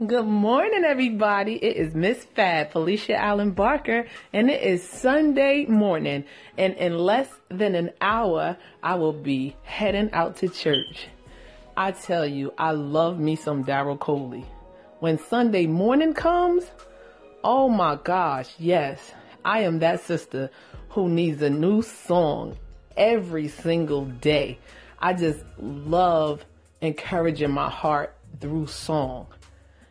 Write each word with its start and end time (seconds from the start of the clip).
Good 0.00 0.26
morning, 0.26 0.82
everybody. 0.84 1.54
It 1.54 1.76
is 1.76 1.94
Miss 1.94 2.24
Fab, 2.34 2.72
Felicia 2.72 3.14
Allen 3.14 3.52
Barker, 3.52 4.08
and 4.32 4.50
it 4.50 4.60
is 4.60 4.82
Sunday 4.82 5.66
morning. 5.66 6.24
And 6.58 6.74
in 6.74 6.98
less 6.98 7.28
than 7.48 7.76
an 7.76 7.92
hour, 8.00 8.56
I 8.82 8.96
will 8.96 9.12
be 9.12 9.54
heading 9.62 10.10
out 10.12 10.38
to 10.38 10.48
church. 10.48 11.06
I 11.76 11.92
tell 11.92 12.26
you, 12.26 12.52
I 12.58 12.72
love 12.72 13.20
me 13.20 13.36
some 13.36 13.64
Daryl 13.64 13.96
Coley. 13.96 14.44
When 14.98 15.16
Sunday 15.16 15.68
morning 15.68 16.12
comes, 16.12 16.64
oh 17.44 17.68
my 17.68 17.94
gosh, 17.94 18.52
yes, 18.58 19.12
I 19.44 19.60
am 19.60 19.78
that 19.78 20.00
sister 20.00 20.50
who 20.88 21.08
needs 21.08 21.40
a 21.40 21.50
new 21.50 21.82
song 21.82 22.56
every 22.96 23.46
single 23.46 24.06
day. 24.06 24.58
I 24.98 25.14
just 25.14 25.44
love 25.56 26.44
encouraging 26.80 27.52
my 27.52 27.70
heart 27.70 28.16
through 28.40 28.66
song. 28.66 29.28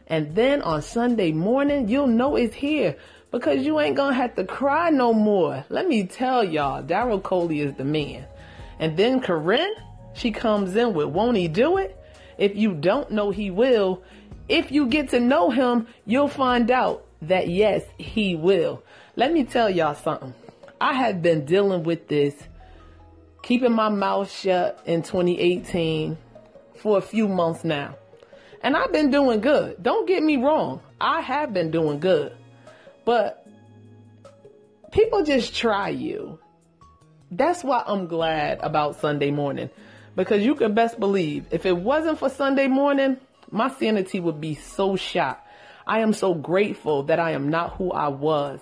And 0.08 0.36
then 0.36 0.62
on 0.62 0.82
Sunday 0.82 1.32
morning, 1.32 1.88
you'll 1.88 2.08
know 2.08 2.36
it's 2.36 2.55
here 2.55 2.98
because 3.32 3.66
you 3.66 3.80
ain't 3.80 3.96
gonna 3.96 4.14
have 4.14 4.36
to 4.36 4.44
cry 4.44 4.90
no 4.90 5.14
more. 5.14 5.66
Let 5.70 5.88
me 5.88 6.05
tell 6.05 6.44
y'all, 6.44 6.84
Daryl 6.84 7.22
Coley 7.22 7.62
is 7.62 7.73
the 7.76 7.84
man. 7.84 8.26
And 8.80 8.98
then 8.98 9.22
Koryn, 9.22 9.72
she 10.13 10.32
comes 10.32 10.76
in 10.76 10.94
with 10.94 11.08
Won't 11.08 11.38
He 11.38 11.48
Do 11.48 11.77
It? 11.77 11.98
If 12.38 12.55
you 12.55 12.74
don't 12.74 13.12
know 13.12 13.32
He 13.32 13.50
will, 13.50 14.04
if 14.50 14.72
you 14.72 14.88
get 14.88 15.10
to 15.10 15.20
know 15.20 15.50
Him, 15.50 15.88
you'll 16.05 16.27
find 16.27 16.70
out 16.70 17.05
that 17.24 17.48
yes, 17.48 17.84
He 17.98 18.35
will. 18.35 18.84
Let 19.16 19.32
me 19.32 19.46
tell 19.46 19.70
y'all 19.70 19.96
something. 19.96 20.34
I 20.82 20.94
have 20.94 21.22
been 21.22 21.46
dealing 21.46 21.84
with 21.84 22.08
this, 22.10 22.35
keeping 23.41 23.72
my 23.72 23.90
mouth 23.90 24.30
shut 24.30 24.82
in 24.85 25.02
2018 25.02 26.18
for 26.76 26.98
a 26.98 27.02
few 27.02 27.27
months 27.27 27.63
now. 27.63 27.96
And 28.63 28.77
I've 28.77 28.94
been 28.94 29.12
doing 29.12 29.41
good. 29.41 29.84
Don't 29.84 30.08
get 30.08 30.23
me 30.23 30.38
wrong. 30.38 30.80
I 30.99 31.20
have 31.20 31.54
been 31.54 31.70
doing 31.70 31.99
good. 31.99 32.35
But 33.04 33.46
people 34.91 35.24
just 35.24 35.54
try 35.54 35.90
you. 35.90 36.40
That's 37.29 37.63
why 37.63 37.84
I'm 37.85 38.07
glad 38.07 38.60
about 38.62 38.99
Sunday 39.01 39.32
morning. 39.32 39.70
Because 40.15 40.43
you 40.43 40.55
can 40.55 40.73
best 40.73 40.99
believe 40.99 41.46
if 41.51 41.65
it 41.65 41.76
wasn't 41.76 42.20
for 42.20 42.29
Sunday 42.29 42.68
morning, 42.68 43.18
my 43.51 43.70
sanity 43.70 44.20
would 44.20 44.40
be 44.40 44.55
so 44.55 44.95
shot. 44.95 45.45
I 45.85 45.99
am 45.99 46.13
so 46.13 46.34
grateful 46.34 47.04
that 47.04 47.20
I 47.20 47.32
am 47.32 47.49
not 47.49 47.76
who 47.76 47.91
I 47.91 48.07
was, 48.07 48.62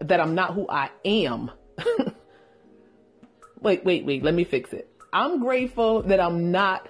that 0.00 0.20
I'm 0.20 0.34
not 0.36 0.54
who 0.54 0.66
I 0.68 0.90
am. 1.04 1.50
wait, 3.60 3.84
wait, 3.84 4.04
wait, 4.04 4.22
let 4.22 4.34
me 4.34 4.44
fix 4.44 4.72
it. 4.72 4.88
I'm 5.12 5.40
grateful 5.40 6.02
that 6.02 6.20
I'm 6.20 6.52
not 6.52 6.88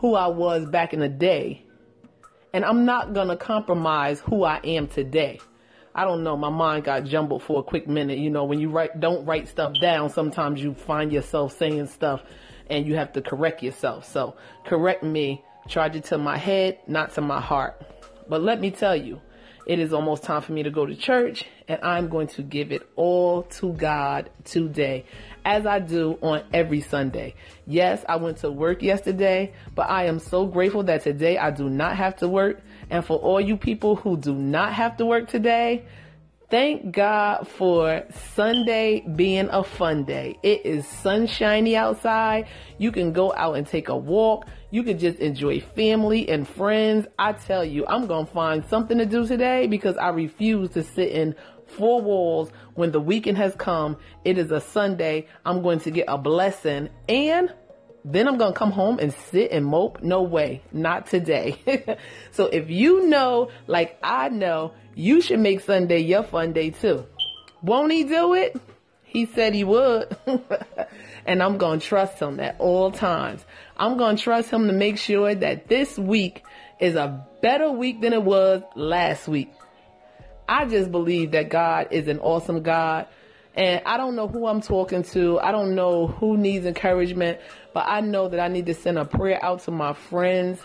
who 0.00 0.14
I 0.14 0.28
was 0.28 0.64
back 0.64 0.94
in 0.94 1.00
the 1.00 1.08
day. 1.08 1.62
And 2.52 2.64
I'm 2.64 2.84
not 2.84 3.12
going 3.12 3.28
to 3.28 3.36
compromise 3.36 4.20
who 4.20 4.44
I 4.44 4.58
am 4.64 4.88
today. 4.88 5.38
I 5.94 6.04
don't 6.04 6.24
know. 6.24 6.36
My 6.36 6.48
mind 6.48 6.84
got 6.84 7.04
jumbled 7.04 7.42
for 7.42 7.60
a 7.60 7.62
quick 7.62 7.86
minute. 7.86 8.18
You 8.18 8.30
know, 8.30 8.44
when 8.44 8.60
you 8.60 8.70
write, 8.70 8.98
don't 8.98 9.26
write 9.26 9.48
stuff 9.48 9.74
down, 9.80 10.08
sometimes 10.08 10.62
you 10.62 10.72
find 10.72 11.12
yourself 11.12 11.56
saying 11.56 11.86
stuff 11.88 12.22
and 12.68 12.86
you 12.86 12.96
have 12.96 13.12
to 13.12 13.20
correct 13.20 13.62
yourself. 13.62 14.10
So 14.10 14.36
correct 14.64 15.02
me, 15.02 15.44
charge 15.68 15.96
it 15.96 16.04
to 16.04 16.18
my 16.18 16.38
head, 16.38 16.78
not 16.86 17.12
to 17.14 17.20
my 17.20 17.40
heart. 17.40 17.82
But 18.26 18.42
let 18.42 18.58
me 18.60 18.70
tell 18.70 18.96
you, 18.96 19.20
it 19.70 19.78
is 19.78 19.92
almost 19.92 20.24
time 20.24 20.42
for 20.42 20.50
me 20.50 20.64
to 20.64 20.70
go 20.70 20.84
to 20.84 20.96
church 20.96 21.44
and 21.68 21.78
I'm 21.84 22.08
going 22.08 22.26
to 22.26 22.42
give 22.42 22.72
it 22.72 22.90
all 22.96 23.44
to 23.60 23.72
God 23.72 24.28
today 24.42 25.04
as 25.44 25.64
I 25.64 25.78
do 25.78 26.18
on 26.22 26.42
every 26.52 26.80
Sunday. 26.80 27.36
Yes, 27.68 28.04
I 28.08 28.16
went 28.16 28.38
to 28.38 28.50
work 28.50 28.82
yesterday, 28.82 29.52
but 29.76 29.88
I 29.88 30.06
am 30.06 30.18
so 30.18 30.44
grateful 30.44 30.82
that 30.82 31.04
today 31.04 31.38
I 31.38 31.52
do 31.52 31.70
not 31.70 31.96
have 31.96 32.16
to 32.16 32.26
work. 32.26 32.62
And 32.90 33.04
for 33.04 33.16
all 33.18 33.40
you 33.40 33.56
people 33.56 33.94
who 33.94 34.16
do 34.16 34.34
not 34.34 34.72
have 34.72 34.96
to 34.96 35.06
work 35.06 35.28
today, 35.28 35.84
Thank 36.50 36.90
God 36.90 37.46
for 37.46 38.02
Sunday 38.34 39.02
being 39.02 39.48
a 39.52 39.62
fun 39.62 40.02
day. 40.02 40.36
It 40.42 40.66
is 40.66 40.84
sunshiny 40.84 41.76
outside. 41.76 42.48
You 42.76 42.90
can 42.90 43.12
go 43.12 43.32
out 43.32 43.56
and 43.56 43.64
take 43.64 43.88
a 43.88 43.96
walk. 43.96 44.46
You 44.72 44.84
can 44.84 44.98
just 44.98 45.18
enjoy 45.18 45.60
family 45.60 46.28
and 46.28 46.46
friends. 46.46 47.06
I 47.18 47.32
tell 47.32 47.64
you, 47.64 47.86
I'm 47.86 48.06
going 48.06 48.26
to 48.26 48.32
find 48.32 48.64
something 48.66 48.98
to 48.98 49.06
do 49.06 49.26
today 49.26 49.66
because 49.66 49.96
I 49.96 50.10
refuse 50.10 50.70
to 50.70 50.84
sit 50.84 51.10
in 51.10 51.34
four 51.66 52.00
walls 52.00 52.50
when 52.74 52.92
the 52.92 53.00
weekend 53.00 53.38
has 53.38 53.54
come. 53.56 53.96
It 54.24 54.38
is 54.38 54.52
a 54.52 54.60
Sunday. 54.60 55.26
I'm 55.44 55.62
going 55.62 55.80
to 55.80 55.90
get 55.90 56.04
a 56.06 56.18
blessing 56.18 56.88
and 57.08 57.52
then 58.04 58.28
I'm 58.28 58.38
going 58.38 58.52
to 58.52 58.58
come 58.58 58.70
home 58.70 58.98
and 59.00 59.12
sit 59.12 59.50
and 59.50 59.66
mope. 59.66 60.02
No 60.02 60.22
way. 60.22 60.62
Not 60.72 61.06
today. 61.06 61.98
so 62.30 62.46
if 62.46 62.70
you 62.70 63.08
know, 63.08 63.50
like 63.66 63.98
I 64.04 64.28
know, 64.28 64.74
you 64.94 65.20
should 65.20 65.40
make 65.40 65.60
Sunday 65.60 65.98
your 65.98 66.22
fun 66.22 66.52
day 66.52 66.70
too. 66.70 67.06
Won't 67.62 67.92
he 67.92 68.04
do 68.04 68.34
it? 68.34 68.56
He 69.10 69.26
said 69.26 69.54
he 69.54 69.64
would. 69.64 70.16
and 71.26 71.42
I'm 71.42 71.58
going 71.58 71.80
to 71.80 71.86
trust 71.86 72.20
him 72.20 72.38
at 72.38 72.54
all 72.60 72.92
times. 72.92 73.44
I'm 73.76 73.98
going 73.98 74.14
to 74.16 74.22
trust 74.22 74.50
him 74.50 74.68
to 74.68 74.72
make 74.72 74.98
sure 74.98 75.34
that 75.34 75.66
this 75.66 75.98
week 75.98 76.44
is 76.78 76.94
a 76.94 77.26
better 77.42 77.72
week 77.72 78.00
than 78.02 78.12
it 78.12 78.22
was 78.22 78.62
last 78.76 79.26
week. 79.26 79.52
I 80.48 80.64
just 80.66 80.92
believe 80.92 81.32
that 81.32 81.50
God 81.50 81.88
is 81.90 82.06
an 82.06 82.20
awesome 82.20 82.62
God. 82.62 83.08
And 83.56 83.82
I 83.84 83.96
don't 83.96 84.14
know 84.14 84.28
who 84.28 84.46
I'm 84.46 84.60
talking 84.60 85.02
to. 85.02 85.40
I 85.40 85.50
don't 85.50 85.74
know 85.74 86.06
who 86.06 86.36
needs 86.36 86.64
encouragement, 86.64 87.40
but 87.74 87.86
I 87.88 88.02
know 88.02 88.28
that 88.28 88.38
I 88.38 88.46
need 88.46 88.66
to 88.66 88.74
send 88.74 88.96
a 88.96 89.04
prayer 89.04 89.44
out 89.44 89.62
to 89.64 89.72
my 89.72 89.92
friends 89.92 90.60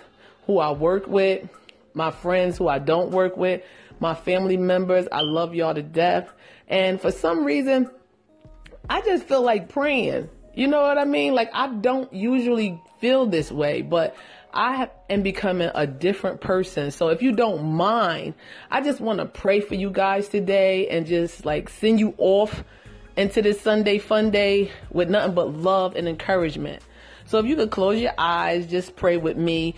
who 0.46 0.60
I 0.60 0.72
work 0.72 1.08
with, 1.08 1.50
my 1.96 2.12
friends 2.12 2.60
who 2.60 2.68
I 2.68 2.78
don't 2.78 3.10
work 3.10 3.38
with, 3.38 3.64
my 4.00 4.14
family 4.14 4.58
members. 4.58 5.08
I 5.12 5.22
love 5.22 5.56
y'all 5.56 5.74
to 5.74 5.82
death. 5.82 6.32
And 6.68 7.02
for 7.02 7.12
some 7.12 7.44
reason, 7.44 7.90
I 8.90 9.02
just 9.02 9.26
feel 9.26 9.42
like 9.42 9.70
praying. 9.70 10.30
You 10.54 10.68
know 10.68 10.82
what 10.82 10.98
I 10.98 11.06
mean? 11.06 11.34
Like 11.34 11.50
I 11.54 11.68
don't 11.68 12.12
usually 12.14 12.82
feel 13.00 13.26
this 13.26 13.52
way, 13.52 13.82
but 13.82 14.16
I 14.54 14.90
am 15.10 15.22
becoming 15.22 15.70
a 15.76 15.86
different 15.86 16.40
person. 16.40 16.92
So 16.92 17.10
if 17.10 17.22
you 17.22 17.34
don't 17.34 17.64
mind, 17.74 18.36
I 18.72 18.82
just 18.82 19.02
want 19.02 19.20
to 19.20 19.26
pray 19.26 19.60
for 19.60 19.76
you 19.76 19.90
guys 19.90 20.30
today 20.30 20.88
and 20.88 21.06
just 21.06 21.46
like 21.46 21.70
send 21.70 22.00
you 22.00 22.14
off 22.18 22.64
into 23.18 23.42
this 23.42 23.60
Sunday 23.60 23.98
fun 23.98 24.32
day 24.32 24.72
with 24.92 25.10
nothing 25.10 25.36
but 25.36 25.54
love 25.54 25.96
and 25.96 26.08
encouragement. 26.08 26.82
So 27.26 27.40
if 27.40 27.46
you 27.46 27.56
could 27.56 27.72
close 27.72 28.00
your 28.00 28.14
eyes, 28.18 28.68
just 28.68 28.96
pray 28.96 29.18
with 29.18 29.36
me. 29.36 29.76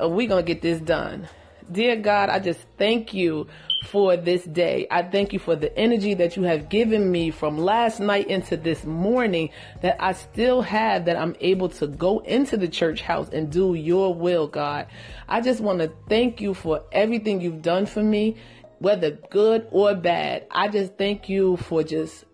Uh, 0.00 0.08
we're 0.08 0.28
going 0.28 0.44
to 0.44 0.46
get 0.46 0.62
this 0.62 0.80
done. 0.80 1.28
Dear 1.70 1.96
God, 1.96 2.30
I 2.30 2.38
just 2.38 2.60
thank 2.78 3.12
you 3.12 3.46
for 3.84 4.16
this 4.16 4.42
day. 4.44 4.86
I 4.90 5.02
thank 5.02 5.34
you 5.34 5.38
for 5.38 5.54
the 5.54 5.76
energy 5.78 6.14
that 6.14 6.34
you 6.34 6.44
have 6.44 6.70
given 6.70 7.12
me 7.12 7.30
from 7.30 7.58
last 7.58 8.00
night 8.00 8.28
into 8.28 8.56
this 8.56 8.84
morning 8.84 9.50
that 9.82 10.02
I 10.02 10.12
still 10.12 10.62
have 10.62 11.04
that 11.04 11.16
I'm 11.18 11.36
able 11.40 11.68
to 11.70 11.86
go 11.86 12.20
into 12.20 12.56
the 12.56 12.68
church 12.68 13.02
house 13.02 13.28
and 13.28 13.52
do 13.52 13.74
your 13.74 14.14
will, 14.14 14.46
God. 14.46 14.86
I 15.28 15.42
just 15.42 15.60
want 15.60 15.80
to 15.80 15.92
thank 16.08 16.40
you 16.40 16.54
for 16.54 16.82
everything 16.90 17.42
you've 17.42 17.60
done 17.60 17.84
for 17.84 18.02
me, 18.02 18.36
whether 18.78 19.10
good 19.10 19.68
or 19.70 19.94
bad. 19.94 20.46
I 20.50 20.68
just 20.68 20.96
thank 20.96 21.28
you 21.28 21.58
for 21.58 21.82
just 21.82 22.24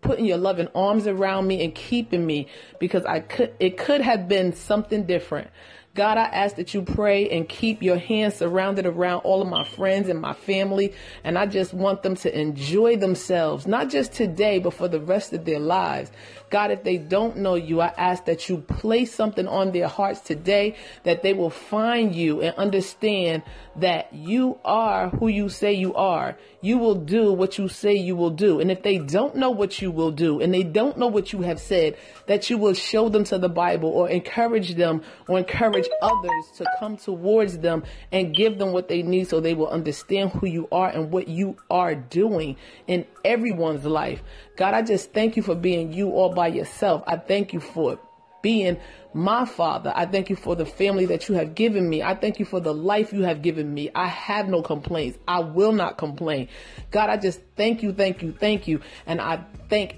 putting 0.00 0.24
your 0.24 0.38
loving 0.38 0.68
arms 0.74 1.06
around 1.06 1.46
me 1.46 1.62
and 1.62 1.74
keeping 1.74 2.24
me 2.24 2.46
because 2.78 3.04
I 3.04 3.20
could 3.20 3.54
it 3.60 3.76
could 3.76 4.00
have 4.00 4.28
been 4.28 4.54
something 4.54 5.04
different. 5.04 5.50
God, 5.98 6.16
I 6.16 6.26
ask 6.26 6.54
that 6.54 6.74
you 6.74 6.82
pray 6.82 7.28
and 7.28 7.48
keep 7.48 7.82
your 7.82 7.98
hands 7.98 8.36
surrounded 8.36 8.86
around 8.86 9.22
all 9.22 9.42
of 9.42 9.48
my 9.48 9.64
friends 9.64 10.08
and 10.08 10.20
my 10.20 10.32
family. 10.32 10.92
And 11.24 11.36
I 11.36 11.46
just 11.46 11.74
want 11.74 12.04
them 12.04 12.14
to 12.18 12.38
enjoy 12.38 12.98
themselves, 12.98 13.66
not 13.66 13.90
just 13.90 14.12
today, 14.12 14.60
but 14.60 14.74
for 14.74 14.86
the 14.86 15.00
rest 15.00 15.32
of 15.32 15.44
their 15.44 15.58
lives. 15.58 16.12
God, 16.50 16.70
if 16.70 16.84
they 16.84 16.98
don't 16.98 17.38
know 17.38 17.56
you, 17.56 17.80
I 17.80 17.92
ask 17.98 18.26
that 18.26 18.48
you 18.48 18.58
place 18.58 19.12
something 19.12 19.48
on 19.48 19.72
their 19.72 19.88
hearts 19.88 20.20
today 20.20 20.76
that 21.02 21.24
they 21.24 21.32
will 21.32 21.50
find 21.50 22.14
you 22.14 22.42
and 22.42 22.54
understand 22.56 23.42
that 23.76 24.12
you 24.12 24.58
are 24.64 25.10
who 25.10 25.26
you 25.28 25.48
say 25.48 25.72
you 25.72 25.94
are. 25.94 26.36
You 26.60 26.78
will 26.78 26.94
do 26.94 27.32
what 27.32 27.58
you 27.58 27.68
say 27.68 27.94
you 27.94 28.16
will 28.16 28.30
do. 28.30 28.60
And 28.60 28.70
if 28.70 28.82
they 28.82 28.98
don't 28.98 29.36
know 29.36 29.50
what 29.50 29.82
you 29.82 29.90
will 29.90 30.10
do 30.10 30.40
and 30.40 30.54
they 30.54 30.62
don't 30.62 30.96
know 30.96 31.08
what 31.08 31.32
you 31.32 31.42
have 31.42 31.60
said, 31.60 31.96
that 32.26 32.50
you 32.50 32.56
will 32.56 32.74
show 32.74 33.08
them 33.08 33.24
to 33.24 33.38
the 33.38 33.48
Bible 33.48 33.90
or 33.90 34.08
encourage 34.08 34.74
them 34.74 35.02
or 35.28 35.38
encourage 35.38 35.87
others 36.02 36.46
to 36.56 36.66
come 36.78 36.96
towards 36.96 37.58
them 37.58 37.84
and 38.12 38.34
give 38.34 38.58
them 38.58 38.72
what 38.72 38.88
they 38.88 39.02
need 39.02 39.28
so 39.28 39.40
they 39.40 39.54
will 39.54 39.68
understand 39.68 40.30
who 40.32 40.46
you 40.46 40.68
are 40.72 40.88
and 40.88 41.10
what 41.10 41.28
you 41.28 41.56
are 41.70 41.94
doing 41.94 42.56
in 42.86 43.06
everyone's 43.24 43.84
life. 43.84 44.22
God, 44.56 44.74
I 44.74 44.82
just 44.82 45.12
thank 45.12 45.36
you 45.36 45.42
for 45.42 45.54
being 45.54 45.92
you 45.92 46.10
all 46.10 46.34
by 46.34 46.48
yourself. 46.48 47.02
I 47.06 47.16
thank 47.16 47.52
you 47.52 47.60
for 47.60 47.98
being 48.42 48.78
my 49.14 49.44
father. 49.44 49.92
I 49.94 50.06
thank 50.06 50.30
you 50.30 50.36
for 50.36 50.54
the 50.54 50.66
family 50.66 51.06
that 51.06 51.28
you 51.28 51.34
have 51.34 51.54
given 51.54 51.88
me. 51.88 52.02
I 52.02 52.14
thank 52.14 52.38
you 52.38 52.44
for 52.44 52.60
the 52.60 52.74
life 52.74 53.12
you 53.12 53.22
have 53.22 53.42
given 53.42 53.72
me. 53.72 53.90
I 53.94 54.06
have 54.06 54.48
no 54.48 54.62
complaints. 54.62 55.18
I 55.26 55.40
will 55.40 55.72
not 55.72 55.98
complain. 55.98 56.48
God, 56.90 57.10
I 57.10 57.16
just 57.16 57.40
thank 57.56 57.82
you, 57.82 57.92
thank 57.92 58.22
you, 58.22 58.32
thank 58.32 58.68
you. 58.68 58.80
And 59.06 59.20
I 59.20 59.44
thank 59.68 59.96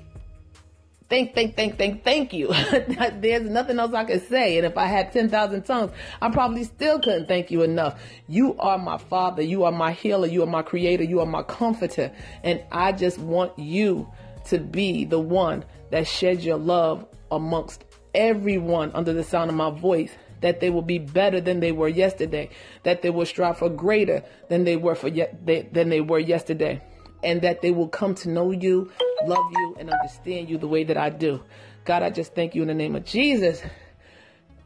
thank, 1.10 1.34
thank, 1.34 1.56
thank, 1.56 1.76
thank, 1.76 2.02
thank 2.02 2.32
you. 2.32 2.48
There's 3.20 3.50
nothing 3.50 3.78
else 3.78 3.92
I 3.92 4.04
could 4.04 4.26
say. 4.28 4.56
And 4.56 4.66
if 4.66 4.78
I 4.78 4.86
had 4.86 5.12
10,000 5.12 5.62
tongues, 5.64 5.92
I 6.22 6.30
probably 6.30 6.64
still 6.64 6.98
couldn't 7.00 7.28
thank 7.28 7.50
you 7.50 7.62
enough. 7.62 8.00
You 8.28 8.56
are 8.58 8.78
my 8.78 8.96
father. 8.96 9.42
You 9.42 9.64
are 9.64 9.72
my 9.72 9.92
healer. 9.92 10.26
You 10.26 10.42
are 10.44 10.46
my 10.46 10.62
creator. 10.62 11.04
You 11.04 11.20
are 11.20 11.26
my 11.26 11.42
comforter. 11.42 12.10
And 12.42 12.62
I 12.72 12.92
just 12.92 13.18
want 13.18 13.58
you 13.58 14.10
to 14.46 14.58
be 14.58 15.04
the 15.04 15.18
one 15.18 15.64
that 15.90 16.06
sheds 16.06 16.46
your 16.46 16.56
love 16.56 17.06
amongst 17.30 17.84
everyone 18.14 18.90
under 18.94 19.12
the 19.12 19.24
sound 19.24 19.50
of 19.50 19.56
my 19.56 19.70
voice 19.70 20.12
that 20.40 20.60
they 20.60 20.70
will 20.70 20.82
be 20.82 20.98
better 20.98 21.40
than 21.40 21.60
they 21.60 21.72
were 21.72 21.88
yesterday, 21.88 22.48
that 22.82 23.02
they 23.02 23.10
will 23.10 23.26
strive 23.26 23.58
for 23.58 23.68
greater 23.68 24.24
than 24.48 24.64
they 24.64 24.76
were 24.76 24.94
for 24.94 25.08
ye- 25.08 25.26
than 25.44 25.90
they 25.90 26.00
were 26.00 26.18
yesterday, 26.18 26.82
and 27.22 27.42
that 27.42 27.62
they 27.62 27.70
will 27.70 27.88
come 27.88 28.14
to 28.16 28.28
know 28.28 28.50
you, 28.50 28.90
love 29.26 29.52
you, 29.52 29.76
and 29.78 29.90
understand 29.90 30.48
you 30.48 30.58
the 30.58 30.68
way 30.68 30.84
that 30.84 30.96
I 30.96 31.10
do. 31.10 31.42
God, 31.84 32.02
I 32.02 32.10
just 32.10 32.34
thank 32.34 32.54
you 32.54 32.62
in 32.62 32.68
the 32.68 32.74
name 32.74 32.96
of 32.96 33.04
Jesus. 33.04 33.62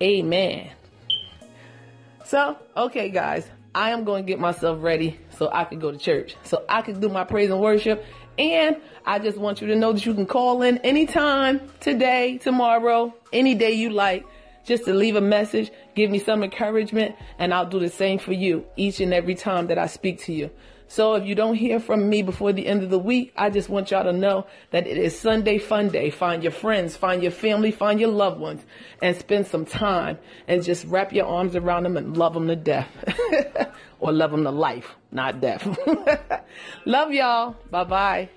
Amen. 0.03 0.71
So, 2.25 2.57
okay, 2.77 3.11
guys, 3.11 3.49
I 3.75 3.91
am 3.91 4.05
going 4.05 4.25
to 4.25 4.27
get 4.27 4.41
myself 4.41 4.79
ready 4.83 5.19
so 5.39 5.51
I 5.53 5.65
can 5.65 5.79
go 5.79 5.91
to 5.91 5.99
church, 5.99 6.37
so 6.43 6.65
I 6.69 6.83
can 6.83 7.01
do 7.01 7.09
my 7.09 7.25
praise 7.25 7.51
and 7.51 7.61
worship. 7.61 8.05
And 8.39 8.77
I 9.05 9.19
just 9.19 9.39
want 9.39 9.61
you 9.61 9.69
to 9.69 9.77
know 9.77 9.93
that 9.93 10.05
you 10.05 10.15
can 10.15 10.27
call 10.27 10.63
in 10.63 10.79
anytime, 10.79 11.61
today, 11.81 12.39
tomorrow, 12.39 13.15
any 13.33 13.55
day 13.55 13.73
you 13.73 13.91
like, 13.91 14.25
just 14.65 14.85
to 14.87 14.95
leave 14.95 15.17
a 15.17 15.21
message, 15.21 15.71
give 15.95 16.11
me 16.11 16.19
some 16.19 16.43
encouragement, 16.43 17.15
and 17.39 17.53
I'll 17.53 17.67
do 17.67 17.79
the 17.79 17.91
same 17.91 18.19
for 18.19 18.33
you 18.33 18.65
each 18.77 19.01
and 19.01 19.13
every 19.13 19.35
time 19.35 19.67
that 19.69 19.79
I 19.79 19.87
speak 19.87 20.21
to 20.23 20.33
you. 20.33 20.51
So 20.87 21.15
if 21.15 21.27
you 21.27 21.35
don't 21.35 21.55
hear 21.55 21.81
from 21.81 22.09
me 22.09 22.23
before 22.23 22.53
the 22.53 22.67
end 22.67 22.83
of 22.83 22.91
the 22.91 22.99
week, 22.99 23.33
I 23.37 23.51
just 23.51 23.69
want 23.69 23.91
y'all 23.91 24.05
to 24.05 24.13
know 24.13 24.47
that 24.71 24.87
it 24.87 24.97
is 24.97 25.19
Sunday 25.19 25.59
fun 25.59 25.89
day. 25.89 26.11
Find 26.11 26.43
your 26.43 26.53
friends, 26.53 26.97
find 26.97 27.23
your 27.23 27.33
family, 27.33 27.71
find 27.71 27.99
your 27.99 28.11
loved 28.11 28.41
ones, 28.41 28.63
and 29.03 29.17
spend 29.17 29.47
some 29.47 29.65
time 29.65 30.19
and 30.47 30.63
just 30.63 30.85
wrap 30.87 31.13
your 31.13 31.27
arms 31.27 31.57
around 31.57 31.85
them 31.85 31.97
and 31.97 32.17
love 32.17 32.35
them 32.35 32.47
to 32.49 32.57
death. 32.57 32.89
or 34.01 34.13
love 34.13 34.31
them 34.31 34.45
to 34.45 34.51
life, 34.51 34.95
not 35.11 35.41
death. 35.41 35.67
love 36.85 37.13
y'all. 37.13 37.57
Bye 37.71 37.85
bye. 37.85 38.29